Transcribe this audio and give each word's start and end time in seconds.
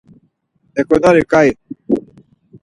Eǩonari 0.79 1.23
ǩaii? 1.31 1.53